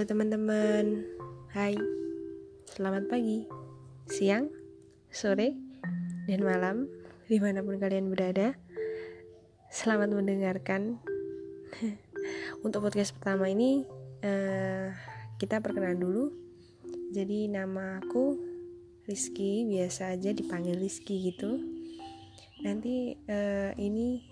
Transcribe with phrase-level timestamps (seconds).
[0.00, 1.04] Halo teman-teman,
[1.52, 1.76] hai,
[2.72, 3.44] selamat pagi,
[4.08, 4.48] siang,
[5.12, 5.52] sore,
[6.24, 6.88] dan malam,
[7.28, 8.56] di mana pun kalian berada.
[9.68, 11.04] Selamat mendengarkan.
[12.64, 13.84] Untuk podcast pertama ini,
[14.24, 14.88] uh,
[15.36, 16.32] kita perkenalan dulu.
[17.12, 18.40] Jadi nama aku
[19.04, 21.60] Rizky, biasa aja dipanggil Rizky gitu.
[22.64, 24.24] Nanti uh, ini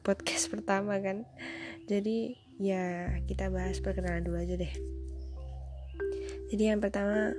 [0.00, 1.28] podcast pertama kan,
[1.84, 4.74] jadi ya kita bahas perkenalan dulu aja deh.
[6.46, 7.34] Jadi yang pertama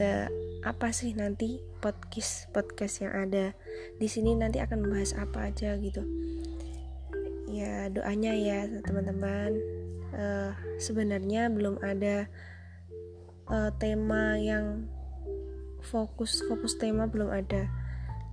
[0.00, 0.26] eh,
[0.64, 3.52] apa sih nanti podcast podcast yang ada?
[3.96, 6.02] Di sini nanti akan membahas apa aja gitu.
[7.50, 9.54] Ya doanya ya teman-teman.
[10.10, 12.26] Eh, sebenarnya belum ada
[13.50, 14.88] eh, tema yang
[15.80, 17.70] fokus fokus tema belum ada.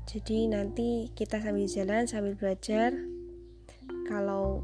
[0.07, 2.95] Jadi nanti kita sambil jalan sambil belajar.
[4.07, 4.63] Kalau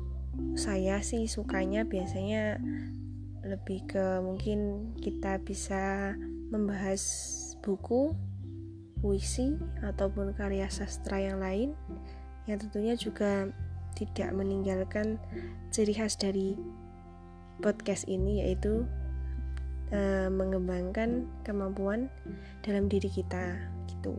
[0.58, 2.58] saya sih sukanya biasanya
[3.44, 6.16] lebih ke mungkin kita bisa
[6.50, 7.02] membahas
[7.60, 8.16] buku,
[9.04, 11.76] puisi ataupun karya sastra yang lain
[12.48, 13.52] yang tentunya juga
[13.94, 15.22] tidak meninggalkan
[15.70, 16.58] ciri khas dari
[17.62, 18.84] podcast ini yaitu
[19.94, 22.10] e, mengembangkan kemampuan
[22.66, 24.16] dalam diri kita gitu.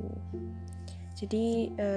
[1.19, 1.89] Jadi e,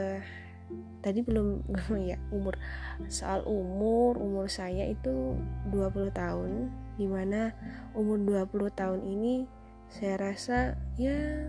[1.02, 1.64] tadi belum
[2.04, 2.60] ya umur.
[3.08, 5.38] Soal umur umur saya itu
[5.72, 7.54] 20 tahun di mana
[7.94, 9.46] umur 20 tahun ini
[9.88, 11.48] saya rasa ya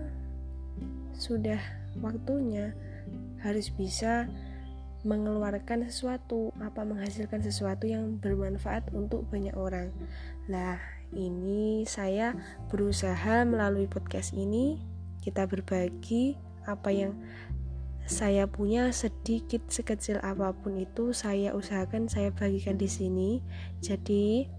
[1.11, 1.59] sudah
[1.99, 2.71] waktunya
[3.43, 4.31] harus bisa
[5.07, 9.91] mengeluarkan sesuatu apa menghasilkan sesuatu yang bermanfaat untuk banyak orang.
[10.51, 10.79] Lah
[11.15, 12.35] ini saya
[12.67, 14.79] berusaha melalui podcast ini
[15.23, 16.35] kita berbagi
[16.67, 17.15] apa yang
[18.09, 23.45] saya punya sedikit sekecil apa pun itu saya usahakan saya bagikan di sini.
[23.85, 24.49] Jadi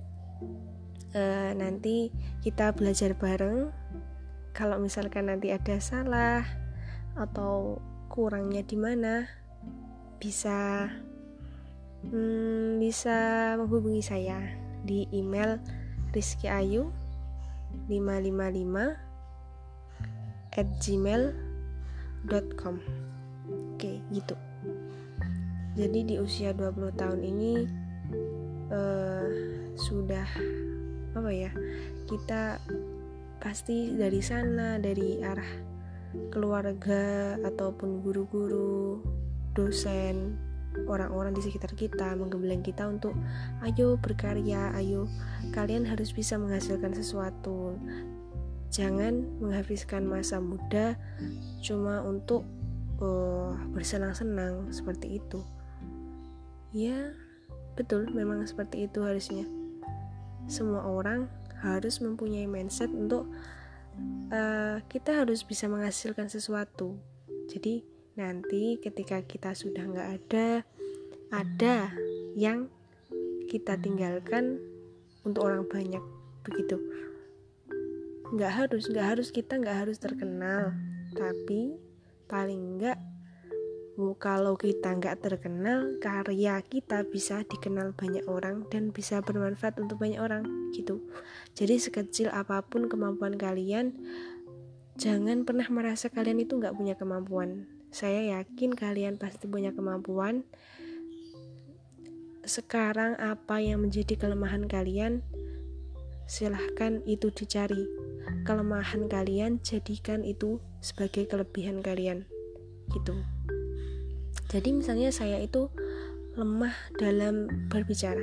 [1.18, 2.14] uh, nanti
[2.46, 3.74] kita belajar bareng.
[4.55, 6.46] Kalau misalkan nanti ada salah
[7.18, 9.27] atau kurangnya di mana
[10.22, 10.86] bisa
[12.06, 13.18] hmm, bisa
[13.58, 14.39] menghubungi saya
[14.86, 15.58] di email
[16.14, 16.94] Rizky Ayu
[17.90, 22.77] 555 at gmail.com
[23.80, 24.36] oke gitu.
[25.73, 27.64] Jadi di usia 20 tahun ini
[28.68, 29.27] uh,
[29.73, 30.29] sudah
[31.17, 31.48] apa ya
[32.05, 32.61] kita
[33.40, 35.48] pasti dari sana dari arah
[36.29, 39.01] keluarga ataupun guru-guru
[39.57, 40.36] dosen
[40.85, 43.17] orang-orang di sekitar kita menggembleng kita untuk
[43.64, 45.08] ayo berkarya ayo.
[45.57, 47.80] Kalian harus bisa menghasilkan sesuatu.
[48.69, 51.01] Jangan menghabiskan masa muda
[51.64, 52.45] cuma untuk
[53.00, 55.40] uh, bersenang-senang seperti itu.
[56.70, 57.16] Ya
[57.74, 59.48] betul memang seperti itu harusnya.
[60.46, 61.27] Semua orang
[61.60, 63.28] harus mempunyai mindset untuk
[64.33, 66.96] uh, kita harus bisa menghasilkan sesuatu.
[67.50, 67.84] Jadi
[68.14, 70.48] nanti ketika kita sudah nggak ada
[71.30, 71.77] ada
[72.34, 72.68] yang
[73.50, 74.62] kita tinggalkan
[75.27, 76.02] untuk orang banyak
[76.46, 76.78] begitu.
[78.30, 80.70] Nggak harus nggak harus kita nggak harus terkenal
[81.10, 81.74] tapi
[82.30, 83.02] paling enggak
[84.17, 90.17] kalau kita nggak terkenal karya kita bisa dikenal banyak orang dan bisa bermanfaat untuk banyak
[90.17, 91.05] orang gitu.
[91.52, 93.92] Jadi sekecil apa pun kemampuan kalian
[94.96, 97.69] jangan pernah merasa kalian itu nggak punya kemampuan.
[97.92, 100.48] Saya yakin kalian pasti punya kemampuan.
[102.40, 105.20] Sekarang apa yang menjadi kelemahan kalian
[106.24, 107.85] silahkan itu dicari.
[108.48, 112.24] Kelemahan kalian jadikan itu sebagai kelebihan kalian
[112.91, 113.14] gitu.
[114.51, 115.70] Jadi misalnya saya itu
[116.35, 118.23] lemah dalam berbicara.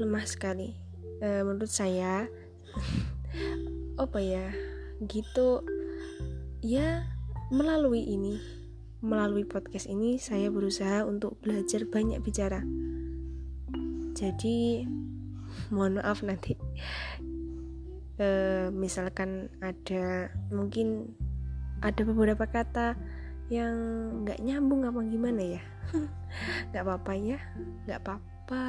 [0.00, 0.72] Lemah sekali.
[1.20, 2.26] E, menurut saya
[4.04, 4.48] apa ya
[5.04, 5.60] gitu.
[6.64, 7.04] Ya
[7.52, 8.40] melalui ini
[9.02, 12.62] melalui podcast ini saya berusaha untuk belajar banyak bicara.
[14.14, 14.86] Jadi
[15.74, 16.54] mohon maaf nanti.
[18.16, 18.28] E,
[18.70, 21.18] misalkan ada mungkin
[21.82, 22.94] ada beberapa kata
[23.50, 23.74] yang
[24.24, 25.62] nggak nyambung apa gimana ya?
[26.72, 27.38] Nggak apa-apa ya
[27.84, 28.64] nggak apa-apa.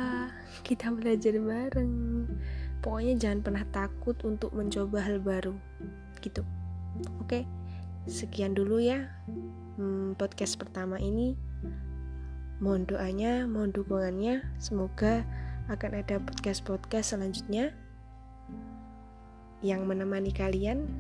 [0.66, 2.28] Kita belajar bareng.
[2.84, 5.56] Pokoknya jangan pernah takut untuk mencoba hal baru
[6.20, 6.44] gitu.
[7.24, 7.48] Oke
[8.04, 9.08] sekian dulu ya
[9.80, 11.40] hmm, podcast pertama ini.
[12.60, 14.44] Mohon doanya mohon dukungannya.
[14.60, 15.24] Semoga
[15.72, 17.72] akan ada podcast-podcast selanjutnya
[19.64, 20.92] yang menemani kalian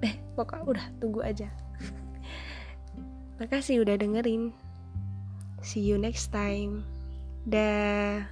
[0.00, 1.48] eh pokok udah tunggu aja.
[3.40, 4.52] Makasih udah dengerin.
[5.60, 6.84] See you next time.
[7.48, 8.24] Dah